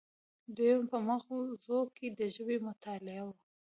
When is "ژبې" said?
2.35-2.57